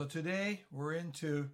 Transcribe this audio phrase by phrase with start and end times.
[0.00, 1.50] So today we're into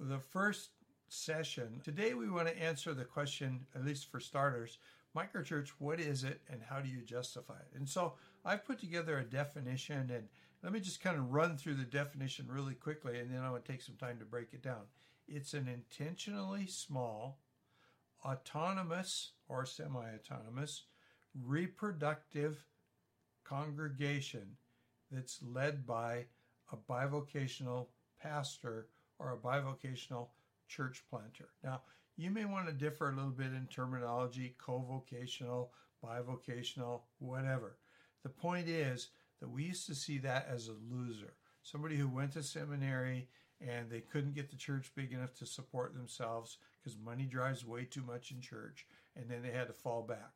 [0.00, 0.70] the first
[1.08, 1.80] session.
[1.84, 4.78] Today we want to answer the question, at least for starters,
[5.16, 7.78] microchurch, what is it and how do you justify it?
[7.78, 10.26] And so I've put together a definition and
[10.64, 13.64] let me just kind of run through the definition really quickly and then I want
[13.64, 14.86] to take some time to break it down.
[15.28, 17.38] It's an intentionally small,
[18.24, 20.82] autonomous or semi autonomous,
[21.44, 22.66] reproductive
[23.44, 24.56] congregation
[25.12, 26.24] that's led by
[26.72, 27.88] a bivocational
[28.20, 30.28] pastor or a bivocational
[30.68, 31.48] church planter.
[31.62, 31.82] Now,
[32.16, 35.72] you may want to differ a little bit in terminology, co-vocational,
[36.04, 37.76] bivocational, whatever.
[38.22, 39.08] The point is
[39.40, 41.34] that we used to see that as a loser.
[41.62, 43.28] Somebody who went to seminary
[43.60, 47.84] and they couldn't get the church big enough to support themselves because money drives way
[47.84, 50.32] too much in church, and then they had to fall back.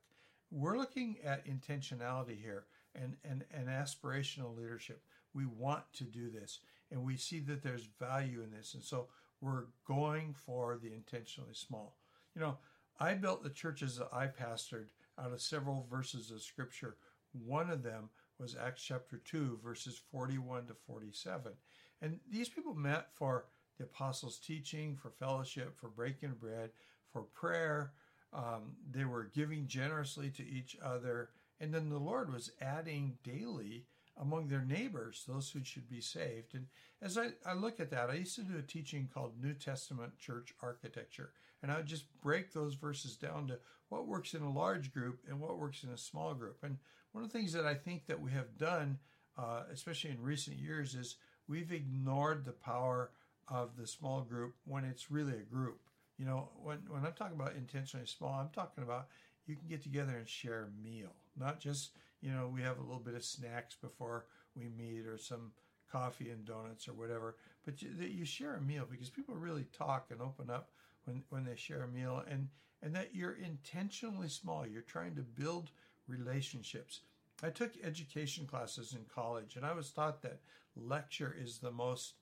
[0.50, 5.02] We're looking at intentionality here and, and, and aspirational leadership.
[5.34, 6.60] We want to do this,
[6.90, 8.74] and we see that there's value in this.
[8.74, 9.08] And so
[9.40, 11.96] we're going for the intentionally small.
[12.34, 12.58] You know,
[13.00, 16.96] I built the churches that I pastored out of several verses of scripture.
[17.32, 21.52] One of them was Acts chapter 2, verses 41 to 47.
[22.00, 23.46] And these people met for
[23.78, 26.70] the apostles' teaching, for fellowship, for breaking bread,
[27.12, 27.92] for prayer.
[28.32, 31.30] Um, they were giving generously to each other.
[31.60, 33.86] And then the Lord was adding daily
[34.20, 36.54] among their neighbors, those who should be saved.
[36.54, 36.66] And
[37.00, 40.18] as I, I look at that, I used to do a teaching called New Testament
[40.18, 41.30] Church Architecture.
[41.62, 45.20] And I would just break those verses down to what works in a large group
[45.28, 46.58] and what works in a small group.
[46.62, 46.78] And
[47.12, 48.98] one of the things that I think that we have done,
[49.36, 51.16] uh, especially in recent years, is
[51.48, 53.10] we've ignored the power
[53.48, 55.80] of the small group when it's really a group.
[56.18, 59.06] You know, when, when I'm talking about intentionally small, I'm talking about
[59.46, 62.82] you can get together and share a meal, not just you know, we have a
[62.82, 65.52] little bit of snacks before we meet or some
[65.90, 67.36] coffee and donuts or whatever.
[67.64, 70.70] But you, you share a meal because people really talk and open up
[71.04, 72.48] when, when they share a meal and,
[72.82, 74.66] and that you're intentionally small.
[74.66, 75.70] You're trying to build
[76.06, 77.00] relationships.
[77.42, 80.40] I took education classes in college and I was taught that
[80.76, 82.14] lecture is the most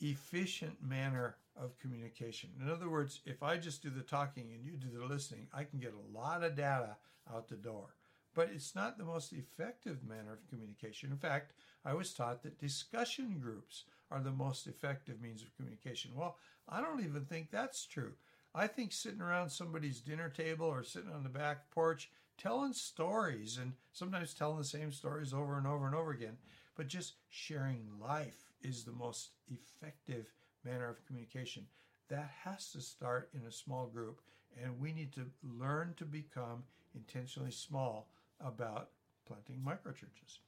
[0.00, 2.50] efficient manner of communication.
[2.60, 5.64] In other words, if I just do the talking and you do the listening, I
[5.64, 6.96] can get a lot of data
[7.32, 7.90] out the door
[8.34, 11.10] but it's not the most effective manner of communication.
[11.10, 11.52] In fact,
[11.84, 16.12] I was taught that discussion groups are the most effective means of communication.
[16.14, 16.36] Well,
[16.68, 18.12] I don't even think that's true.
[18.54, 23.58] I think sitting around somebody's dinner table or sitting on the back porch telling stories
[23.58, 26.36] and sometimes telling the same stories over and over and over again,
[26.76, 30.32] but just sharing life is the most effective
[30.64, 31.66] manner of communication.
[32.08, 34.20] That has to start in a small group,
[34.62, 36.64] and we need to learn to become
[36.94, 38.08] intentionally small
[38.40, 38.90] about
[39.26, 40.38] planting microchurches.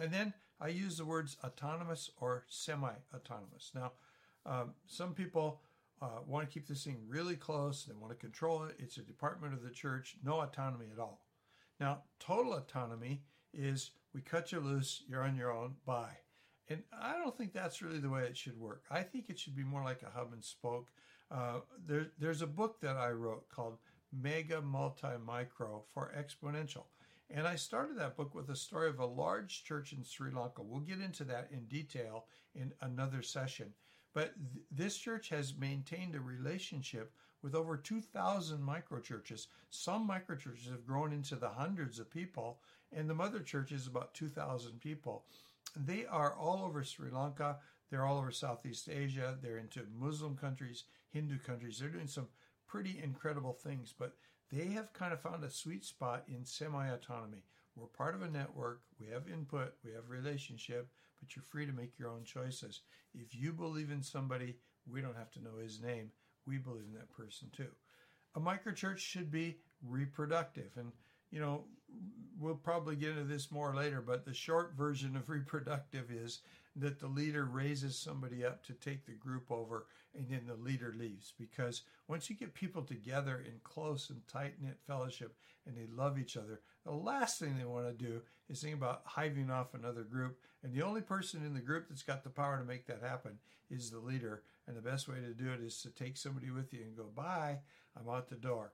[0.00, 3.72] And then I use the words autonomous or semi autonomous.
[3.74, 3.92] Now,
[4.46, 5.60] um, some people
[6.00, 8.76] uh, want to keep this thing really close, they want to control it.
[8.78, 11.24] It's a department of the church, no autonomy at all.
[11.80, 13.22] Now, total autonomy
[13.52, 16.18] is we cut you loose, you're on your own, bye.
[16.68, 18.84] And I don't think that's really the way it should work.
[18.90, 20.88] I think it should be more like a hub and spoke.
[21.30, 23.78] Uh, there, there's a book that I wrote called
[24.12, 26.84] Mega Multi Micro for Exponential.
[27.30, 30.62] And I started that book with a story of a large church in Sri Lanka.
[30.62, 33.74] We'll get into that in detail in another session.
[34.14, 37.12] But th- this church has maintained a relationship
[37.42, 39.46] with over 2,000 microchurches.
[39.70, 42.60] Some microchurches have grown into the hundreds of people,
[42.92, 45.24] and the mother church is about 2,000 people.
[45.76, 47.58] They are all over Sri Lanka.
[47.90, 49.36] They're all over Southeast Asia.
[49.40, 51.78] They're into Muslim countries, Hindu countries.
[51.78, 52.28] They're doing some
[52.66, 53.94] pretty incredible things.
[53.96, 54.16] But
[54.50, 57.44] they have kind of found a sweet spot in semi autonomy.
[57.76, 60.88] We're part of a network, we have input, we have relationship,
[61.20, 62.80] but you're free to make your own choices.
[63.14, 64.56] If you believe in somebody,
[64.90, 66.10] we don't have to know his name.
[66.46, 67.68] We believe in that person too.
[68.34, 70.70] A microchurch should be reproductive.
[70.76, 70.92] And,
[71.30, 71.64] you know,
[72.38, 76.40] we'll probably get into this more later, but the short version of reproductive is
[76.80, 79.86] that the leader raises somebody up to take the group over
[80.16, 81.32] and then the leader leaves.
[81.38, 85.36] Because once you get people together in close and tight knit fellowship
[85.66, 89.02] and they love each other, the last thing they want to do is think about
[89.04, 90.38] hiving off another group.
[90.62, 93.38] And the only person in the group that's got the power to make that happen
[93.70, 94.42] is the leader.
[94.66, 97.06] And the best way to do it is to take somebody with you and go,
[97.14, 97.58] bye,
[97.98, 98.72] I'm out the door.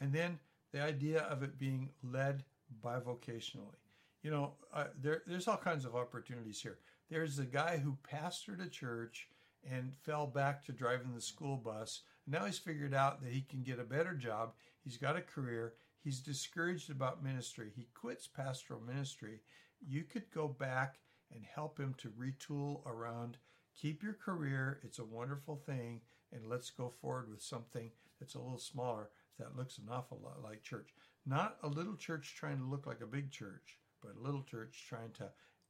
[0.00, 0.38] And then
[0.72, 2.44] the idea of it being led
[2.84, 3.76] bivocationally.
[4.22, 6.78] You know, uh, there, there's all kinds of opportunities here.
[7.12, 9.28] There's a guy who pastored a church
[9.70, 12.00] and fell back to driving the school bus.
[12.26, 14.54] Now he's figured out that he can get a better job.
[14.82, 15.74] He's got a career.
[16.02, 17.70] He's discouraged about ministry.
[17.76, 19.40] He quits pastoral ministry.
[19.86, 21.00] You could go back
[21.34, 23.36] and help him to retool around
[23.78, 24.80] keep your career.
[24.82, 26.00] It's a wonderful thing.
[26.32, 30.42] And let's go forward with something that's a little smaller that looks an awful lot
[30.42, 30.94] like church.
[31.26, 34.86] Not a little church trying to look like a big church, but a little church
[34.88, 35.28] trying to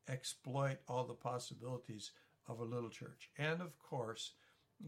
[0.09, 2.11] exploit all the possibilities
[2.49, 3.31] of a little church.
[3.39, 4.33] And of course,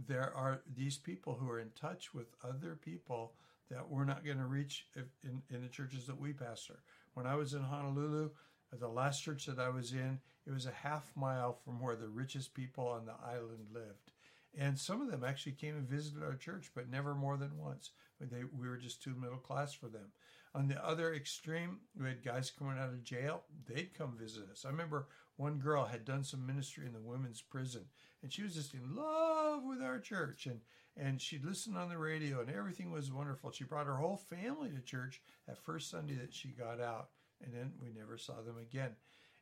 [0.07, 3.35] there are these people who are in touch with other people
[3.71, 6.81] that we're not going to reach in, in the churches that we pastor.
[7.15, 8.31] When I was in Honolulu,
[8.73, 12.09] the last church that I was in, it was a half mile from where the
[12.09, 14.13] richest people on the island lived.
[14.57, 17.91] And some of them actually came and visited our church, but never more than once.
[18.21, 20.13] They, we were just too middle class for them.
[20.55, 23.43] On the other extreme, we had guys coming out of jail.
[23.67, 24.65] They'd come visit us.
[24.65, 27.87] I remember one girl had done some ministry in the women's prison,
[28.23, 30.47] and she was just in love with our church.
[30.47, 30.61] And
[30.97, 33.51] and she'd listen on the radio, and everything was wonderful.
[33.51, 37.09] She brought her whole family to church that first Sunday that she got out,
[37.43, 38.93] and then we never saw them again.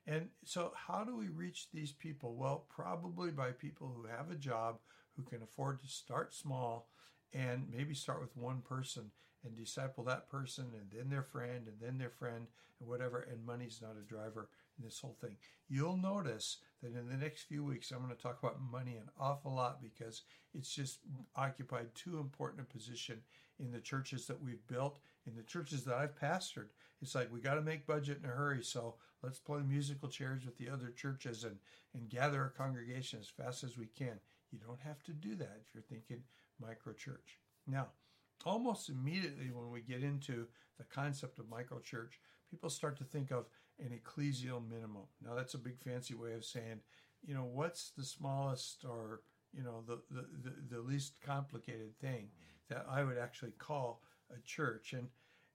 [0.06, 2.34] And so, how do we reach these people?
[2.34, 4.78] Well, probably by people who have a job,
[5.16, 6.88] who can afford to start small,
[7.32, 9.10] and maybe start with one person
[9.44, 12.46] and disciple that person, and then their friend, and then their friend,
[12.80, 13.26] and whatever.
[13.30, 14.48] And money's not a driver
[14.78, 15.36] in this whole thing.
[15.68, 19.08] You'll notice that in the next few weeks, I'm going to talk about money an
[19.18, 20.22] awful lot because
[20.54, 21.00] it's just
[21.36, 23.18] occupied too important a position
[23.58, 26.68] in the churches that we've built, in the churches that I've pastored.
[27.00, 30.44] It's like we got to make budget in a hurry, so let's play musical chairs
[30.44, 31.56] with the other churches and,
[31.94, 34.20] and gather a congregation as fast as we can.
[34.52, 36.22] You don't have to do that if you're thinking
[36.60, 37.38] micro church.
[37.66, 37.88] Now,
[38.44, 40.46] almost immediately when we get into
[40.78, 42.20] the concept of micro church,
[42.50, 43.46] people start to think of
[43.78, 45.04] an ecclesial minimum.
[45.24, 46.80] Now, that's a big fancy way of saying,
[47.24, 49.22] you know, what's the smallest or,
[49.52, 52.28] you know, the, the, the, the least complicated thing
[52.68, 54.92] that I would actually call a church.
[54.92, 55.08] And,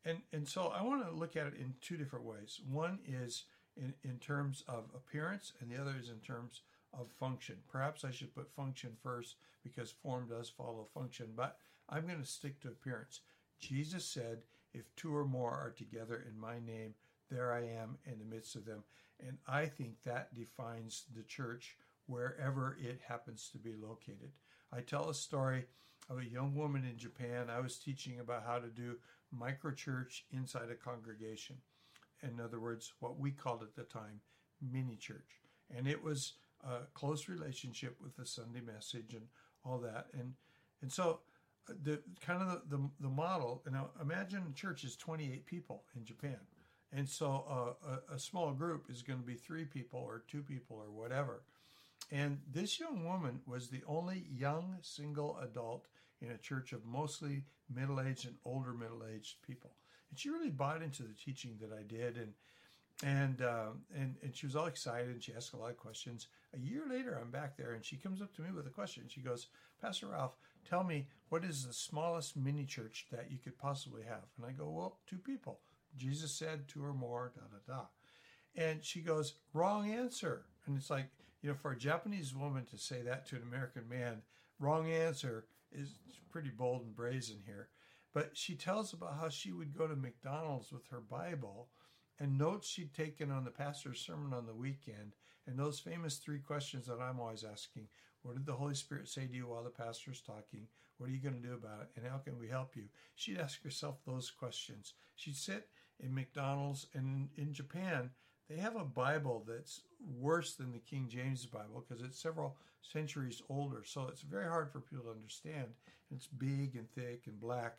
[0.05, 2.59] and, and so I want to look at it in two different ways.
[2.67, 3.43] One is
[3.75, 6.61] in, in terms of appearance, and the other is in terms
[6.99, 7.55] of function.
[7.67, 11.57] Perhaps I should put function first because form does follow function, but
[11.89, 13.21] I'm going to stick to appearance.
[13.59, 14.39] Jesus said,
[14.73, 16.93] If two or more are together in my name,
[17.29, 18.83] there I am in the midst of them.
[19.25, 24.31] And I think that defines the church wherever it happens to be located.
[24.71, 25.65] I tell a story
[26.09, 27.49] of a young woman in Japan.
[27.49, 28.95] I was teaching about how to do
[29.35, 31.57] microchurch inside a congregation.
[32.23, 34.21] In other words, what we called at the time
[34.61, 35.41] mini church.
[35.75, 36.33] And it was
[36.63, 39.27] a close relationship with the Sunday message and
[39.65, 40.07] all that.
[40.13, 40.33] And
[40.81, 41.19] and so
[41.69, 45.45] uh, the kind of the, the, the model, you know, imagine a church is 28
[45.45, 46.37] people in Japan.
[46.93, 50.41] And so uh, a, a small group is going to be three people or two
[50.41, 51.41] people or whatever.
[52.11, 55.87] And this young woman was the only young single adult
[56.21, 57.43] in a church of mostly
[57.73, 59.71] middle aged and older middle aged people.
[60.09, 62.15] And she really bought into the teaching that I did.
[62.17, 62.33] And
[63.03, 66.27] and uh, and and she was all excited and she asked a lot of questions.
[66.55, 69.03] A year later, I'm back there and she comes up to me with a question.
[69.07, 69.47] She goes,
[69.81, 74.25] "Pastor Ralph, tell me what is the smallest mini church that you could possibly have?"
[74.37, 75.59] And I go, "Well, two people."
[75.95, 77.85] Jesus said two or more, da da da.
[78.55, 81.09] And she goes, "Wrong answer." And it's like
[81.41, 84.23] you know, for a Japanese woman to say that to an American man,
[84.59, 85.93] wrong answer is
[86.31, 87.69] pretty bold and brazen here.
[88.13, 91.69] But she tells about how she would go to McDonald's with her Bible
[92.19, 95.13] and notes she'd taken on the pastor's sermon on the weekend,
[95.45, 97.87] and those famous three questions that I'm always asking
[98.23, 100.67] What did the Holy Spirit say to you while the pastor's talking?
[100.97, 101.89] What are you going to do about it?
[101.95, 102.85] And how can we help you?
[103.15, 104.93] She'd ask herself those questions.
[105.15, 105.67] She'd sit
[105.99, 108.09] in McDonald's, and in Japan,
[108.49, 109.81] they have a Bible that's
[110.19, 113.83] worse than the King James Bible because it's several centuries older.
[113.85, 115.67] So it's very hard for people to understand.
[116.11, 117.77] It's big and thick and black.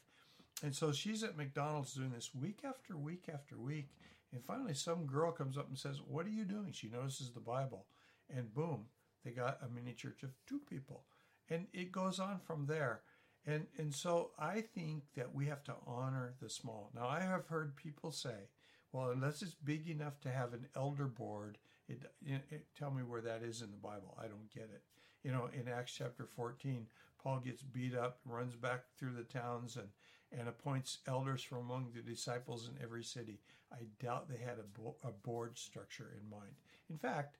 [0.62, 3.88] And so she's at McDonald's doing this week after week after week.
[4.32, 6.72] And finally, some girl comes up and says, What are you doing?
[6.72, 7.86] She notices the Bible.
[8.34, 8.86] And boom,
[9.24, 11.04] they got a mini church of two people.
[11.48, 13.00] And it goes on from there.
[13.46, 16.90] And, and so I think that we have to honor the small.
[16.94, 18.48] Now, I have heard people say,
[18.92, 21.56] well, unless it's big enough to have an elder board,
[21.88, 24.16] it, it, it, tell me where that is in the Bible.
[24.22, 24.82] I don't get it.
[25.22, 26.86] You know, in Acts chapter 14,
[27.22, 29.88] Paul gets beat up, runs back through the towns, and
[30.36, 33.40] and appoints elders from among the disciples in every city.
[33.72, 36.52] I doubt they had a, bo- a board structure in mind.
[36.90, 37.36] In fact,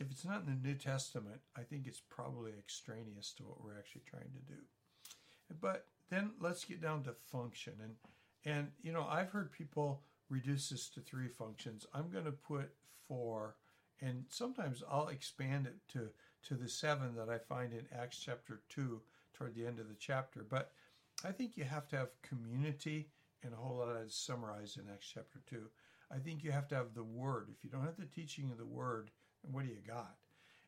[0.00, 3.78] if it's not in the New Testament, I think it's probably extraneous to what we're
[3.78, 4.60] actually trying to do.
[5.60, 7.74] But then let's get down to function.
[7.82, 7.94] And,
[8.44, 11.86] and you know, I've heard people reduce this to three functions.
[11.94, 12.70] I'm going to put
[13.06, 13.56] four,
[14.00, 16.08] and sometimes I'll expand it to,
[16.48, 19.00] to the seven that I find in Acts chapter 2
[19.34, 20.44] toward the end of the chapter.
[20.48, 20.72] But
[21.24, 23.08] I think you have to have community,
[23.44, 25.68] and a whole lot is summarized in Acts chapter 2.
[26.10, 27.48] I think you have to have the word.
[27.56, 29.10] If you don't have the teaching of the word,
[29.42, 30.16] what do you got?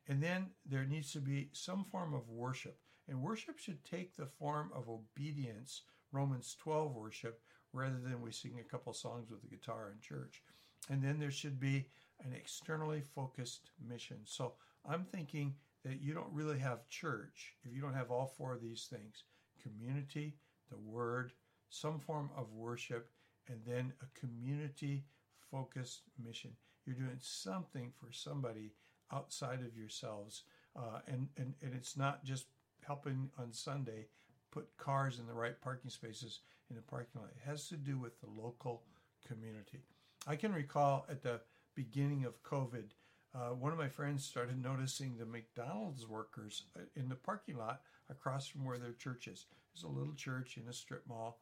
[0.07, 2.79] And then there needs to be some form of worship.
[3.09, 5.83] And worship should take the form of obedience,
[6.13, 7.41] Romans 12 worship,
[7.73, 10.43] rather than we sing a couple songs with the guitar in church.
[10.89, 11.87] And then there should be
[12.25, 14.19] an externally focused mission.
[14.25, 14.53] So
[14.89, 18.63] I'm thinking that you don't really have church if you don't have all four of
[18.63, 19.25] these things
[19.65, 20.35] community,
[20.71, 21.33] the word,
[21.71, 23.11] some form of worship,
[23.49, 25.05] and then a community
[25.51, 26.51] focused mission.
[26.85, 28.73] You're doing something for somebody
[29.13, 30.43] outside of yourselves.
[30.77, 32.47] Uh, and, and, and it's not just
[32.87, 34.07] helping on Sunday
[34.51, 36.41] put cars in the right parking spaces
[36.71, 37.31] in the parking lot.
[37.31, 38.83] It has to do with the local
[39.27, 39.85] community.
[40.27, 41.41] I can recall at the
[41.75, 42.91] beginning of COVID,
[43.35, 47.81] uh, one of my friends started noticing the McDonald's workers uh, in the parking lot
[48.09, 49.47] across from where their church is.
[49.75, 51.41] There's a little church in a strip mall,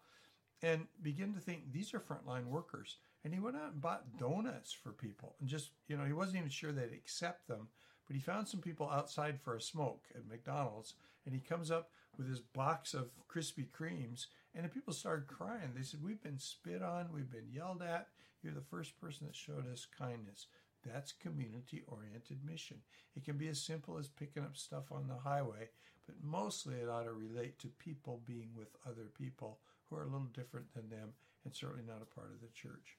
[0.62, 2.96] and began to think these are frontline workers.
[3.24, 6.38] And he went out and bought donuts for people, and just you know he wasn't
[6.38, 7.68] even sure they'd accept them,
[8.06, 10.94] but he found some people outside for a smoke at McDonald's,
[11.26, 15.72] and he comes up with his box of Krispy Kremes, and the people started crying.
[15.76, 18.08] They said, "We've been spit on, we've been yelled at.
[18.42, 20.46] You're the first person that showed us kindness."
[20.84, 22.78] That's community oriented mission.
[23.16, 25.68] It can be as simple as picking up stuff on the highway,
[26.06, 29.58] but mostly it ought to relate to people being with other people
[29.88, 31.12] who are a little different than them
[31.44, 32.96] and certainly not a part of the church.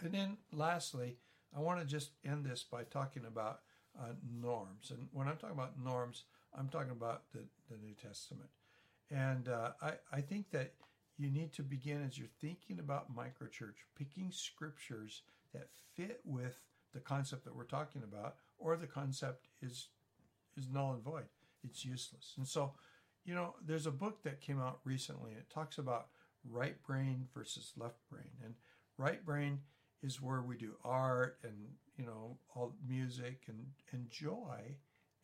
[0.00, 1.16] And then lastly,
[1.56, 3.60] I want to just end this by talking about
[3.98, 4.90] uh, norms.
[4.90, 6.24] And when I'm talking about norms,
[6.56, 7.40] I'm talking about the,
[7.70, 8.50] the New Testament.
[9.10, 10.74] And uh, I, I think that
[11.16, 16.62] you need to begin as you're thinking about microchurch, picking scriptures that fit with
[16.94, 19.88] the concept that we're talking about, or the concept is
[20.56, 21.26] is null and void.
[21.62, 22.34] It's useless.
[22.36, 22.72] And so,
[23.24, 25.30] you know, there's a book that came out recently.
[25.30, 26.08] And it talks about
[26.48, 28.54] right brain versus left brain, and
[28.96, 29.60] right brain
[30.02, 31.54] is where we do art and
[31.96, 34.76] you know all music and and joy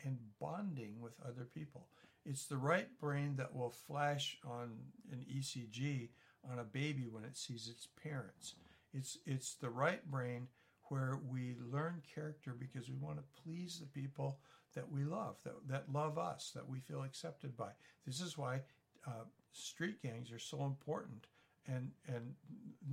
[0.04, 1.88] and bonding with other people.
[2.26, 4.73] It's the right brain that will flash on
[5.12, 6.09] an ECG
[6.50, 8.54] on a baby when it sees its parents.
[8.94, 10.48] It's it's the right brain
[10.88, 14.38] where we learn character because we want to please the people
[14.74, 17.70] that we love, that, that love us, that we feel accepted by.
[18.06, 18.60] This is why
[19.06, 21.26] uh, street gangs are so important
[21.66, 22.34] and and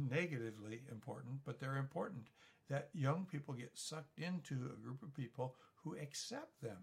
[0.10, 2.28] negatively important, but they're important
[2.70, 6.78] that young people get sucked into a group of people who accept them.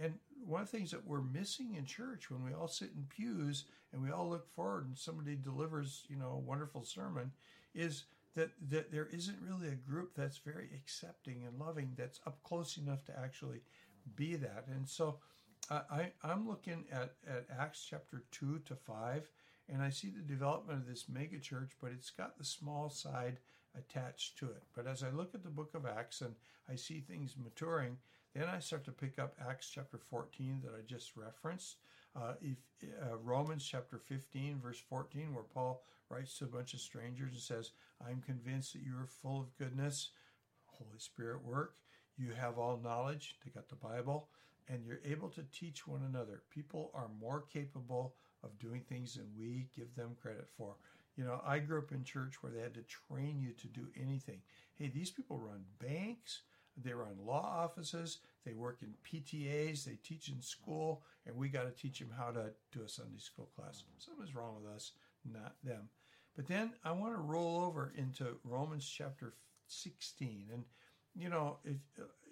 [0.00, 3.04] And one of the things that we're missing in church when we all sit in
[3.08, 7.32] pews and we all look forward and somebody delivers, you know, a wonderful sermon
[7.74, 8.04] is
[8.38, 12.76] that, that there isn't really a group that's very accepting and loving that's up close
[12.76, 13.62] enough to actually
[14.14, 14.66] be that.
[14.72, 15.16] And so
[15.68, 19.28] I, I'm looking at, at Acts chapter 2 to 5
[19.68, 23.38] and I see the development of this mega church, but it's got the small side
[23.76, 24.62] attached to it.
[24.74, 26.36] But as I look at the book of Acts and
[26.70, 27.96] I see things maturing,
[28.38, 31.76] then I start to pick up Acts chapter 14 that I just referenced,
[32.14, 32.58] uh, if,
[33.02, 37.40] uh, Romans chapter 15, verse 14, where Paul writes to a bunch of strangers and
[37.40, 37.72] says,
[38.06, 40.10] I'm convinced that you are full of goodness,
[40.66, 41.76] Holy Spirit work.
[42.16, 44.28] You have all knowledge, they got the Bible,
[44.68, 46.42] and you're able to teach one another.
[46.50, 50.76] People are more capable of doing things than we give them credit for.
[51.16, 53.88] You know, I grew up in church where they had to train you to do
[54.00, 54.40] anything.
[54.76, 56.42] Hey, these people run banks,
[56.82, 61.64] they run law offices, they work in PTAs, they teach in school, and we got
[61.64, 63.82] to teach them how to do a Sunday school class.
[63.98, 64.92] Something's wrong with us,
[65.30, 65.88] not them.
[66.36, 69.34] But then I want to roll over into Romans chapter
[69.66, 70.46] 16.
[70.52, 70.64] And,
[71.14, 71.76] you know, if,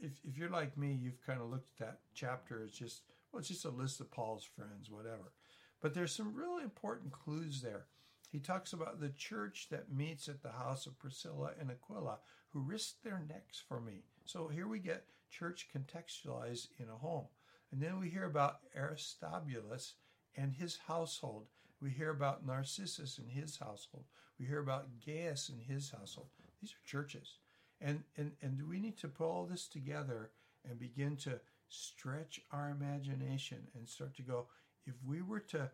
[0.00, 3.40] if, if you're like me, you've kind of looked at that chapter as just, well,
[3.40, 5.32] it's just a list of Paul's friends, whatever.
[5.80, 7.86] But there's some really important clues there.
[8.30, 12.18] He talks about the church that meets at the house of Priscilla and Aquila,
[12.50, 14.04] who risked their necks for me.
[14.26, 17.26] So here we get church contextualized in a home.
[17.70, 19.94] And then we hear about Aristobulus
[20.36, 21.46] and his household.
[21.80, 24.04] We hear about Narcissus and his household.
[24.38, 26.28] We hear about Gaius and his household.
[26.60, 27.38] These are churches.
[27.80, 30.30] And, and, and do we need to put all this together
[30.68, 34.46] and begin to stretch our imagination and start to go,
[34.86, 35.70] if we were to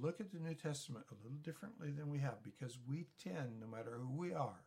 [0.00, 3.66] look at the New Testament a little differently than we have, because we tend, no
[3.66, 4.64] matter who we are,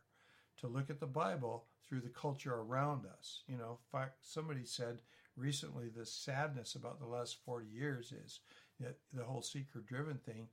[0.58, 3.42] to look at the Bible through the culture around us.
[3.46, 3.78] You know,
[4.20, 5.00] somebody said
[5.36, 8.40] recently the sadness about the last 40 years is
[8.80, 10.48] that the whole seeker driven thing,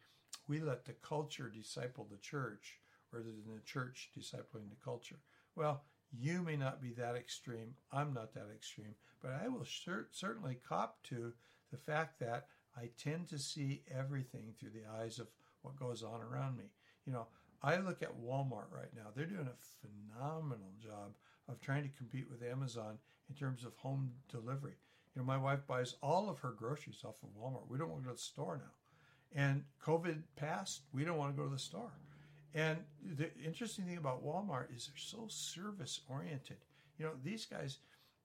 [0.47, 2.79] we let the culture disciple the church
[3.11, 5.19] rather than the church discipling the culture.
[5.55, 7.75] Well, you may not be that extreme.
[7.91, 11.33] I'm not that extreme, but I will cer- certainly cop to
[11.71, 15.27] the fact that I tend to see everything through the eyes of
[15.61, 16.65] what goes on around me.
[17.05, 17.27] You know,
[17.61, 19.07] I look at Walmart right now.
[19.15, 21.15] They're doing a phenomenal job
[21.47, 22.97] of trying to compete with Amazon
[23.29, 24.75] in terms of home delivery.
[25.15, 27.69] You know, my wife buys all of her groceries off of Walmart.
[27.69, 29.41] We don't want to go to the store now.
[29.41, 31.91] And COVID passed, we don't want to go to the store.
[32.53, 32.79] And
[33.17, 36.57] the interesting thing about Walmart is they're so service oriented.
[36.97, 37.79] You know, these guys,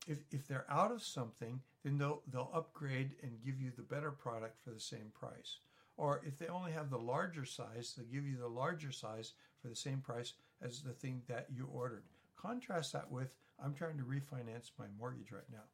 [0.06, 4.12] if, if they're out of something, then they'll they'll upgrade and give you the better
[4.12, 5.58] product for the same price.
[6.00, 9.68] Or if they only have the larger size, they'll give you the larger size for
[9.68, 12.04] the same price as the thing that you ordered.
[12.40, 15.64] Contrast that with I'm trying to refinance my mortgage right now.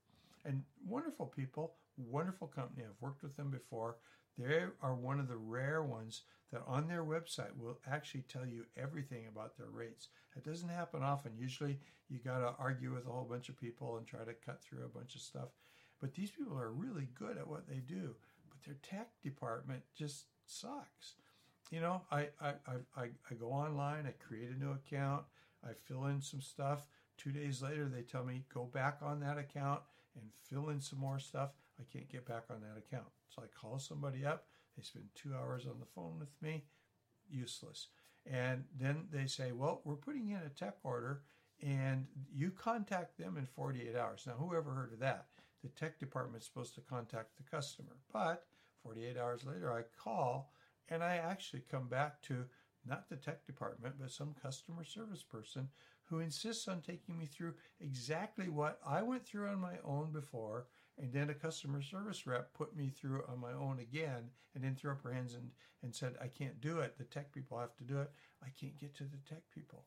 [0.45, 2.83] And wonderful people, wonderful company.
[2.85, 3.99] I've worked with them before.
[4.37, 8.65] They are one of the rare ones that on their website will actually tell you
[8.77, 10.09] everything about their rates.
[10.37, 11.39] It doesn't happen often.
[11.39, 11.79] Usually
[12.11, 14.85] you got to argue with a whole bunch of people and try to cut through
[14.85, 15.51] a bunch of stuff.
[16.01, 18.17] But these people are really good at what they do.
[18.67, 21.15] Their tech department just sucks.
[21.71, 22.55] You know, I, I,
[22.97, 25.25] I, I go online, I create a new account,
[25.65, 26.87] I fill in some stuff.
[27.17, 29.81] Two days later, they tell me go back on that account
[30.15, 31.51] and fill in some more stuff.
[31.81, 33.09] I can't get back on that account.
[33.29, 34.47] So I call somebody up.
[34.77, 36.65] They spend two hours on the phone with me.
[37.31, 37.89] Useless.
[38.31, 41.23] And then they say, well, we're putting in a tech order
[41.63, 44.25] and you contact them in 48 hours.
[44.27, 45.27] Now, whoever heard of that?
[45.63, 47.97] The tech department is supposed to contact the customer.
[48.13, 48.45] But
[48.87, 50.53] 48 hours later, I call
[50.89, 52.45] and I actually come back to
[52.87, 55.69] not the tech department, but some customer service person
[56.05, 60.67] who insists on taking me through exactly what I went through on my own before,
[60.97, 64.77] and then a customer service rep put me through on my own again, and then
[64.77, 65.51] threw up her hands and,
[65.83, 66.97] and said, I can't do it.
[66.97, 68.13] The tech people have to do it.
[68.41, 69.85] I can't get to the tech people.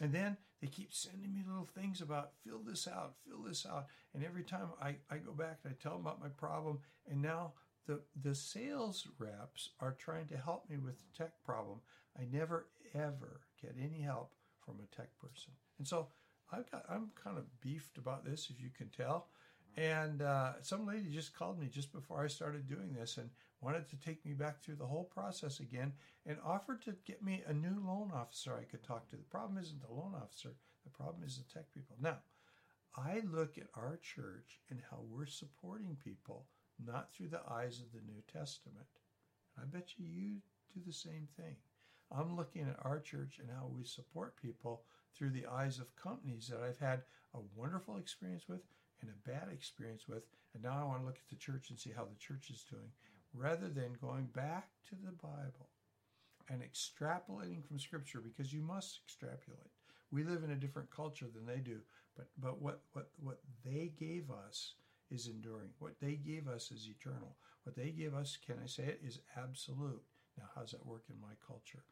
[0.00, 3.86] And then they keep sending me little things about fill this out, fill this out.
[4.14, 6.78] And every time I, I go back and I tell them about my problem,
[7.10, 7.54] and now
[7.88, 11.80] the, the sales reps are trying to help me with the tech problem.
[12.16, 14.32] I never ever get any help
[14.64, 15.52] from a tech person.
[15.78, 16.08] And so
[16.52, 19.28] I've got, I'm kind of beefed about this, if you can tell.
[19.76, 23.88] And uh, some lady just called me just before I started doing this and wanted
[23.88, 25.92] to take me back through the whole process again
[26.26, 29.16] and offered to get me a new loan officer I could talk to.
[29.16, 30.50] The problem isn't the loan officer,
[30.84, 31.96] the problem is the tech people.
[32.00, 32.18] Now,
[32.96, 36.46] I look at our church and how we're supporting people
[36.84, 38.86] not through the eyes of the New Testament.
[39.60, 40.36] I bet you you
[40.74, 41.56] do the same thing.
[42.10, 44.82] I'm looking at our church and how we support people
[45.14, 47.02] through the eyes of companies that I've had
[47.34, 48.60] a wonderful experience with
[49.00, 50.22] and a bad experience with.
[50.54, 52.64] And now I want to look at the church and see how the church is
[52.70, 52.90] doing
[53.34, 55.68] rather than going back to the Bible
[56.48, 59.70] and extrapolating from Scripture because you must extrapolate.
[60.10, 61.80] We live in a different culture than they do,
[62.16, 64.72] but, but what, what, what they gave us
[65.10, 65.70] is enduring.
[65.78, 67.36] What they gave us is eternal.
[67.64, 70.02] What they give us, can I say it, is absolute.
[70.36, 71.84] Now, how's that work in my culture?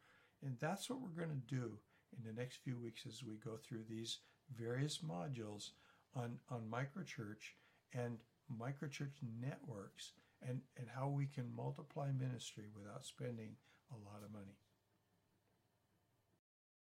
[0.43, 1.71] And that's what we're going to do
[2.15, 4.19] in the next few weeks as we go through these
[4.57, 5.71] various modules
[6.15, 7.53] on, on microchurch
[7.93, 8.17] and
[8.59, 10.13] microchurch networks
[10.47, 13.55] and, and how we can multiply ministry without spending
[13.91, 14.57] a lot of money.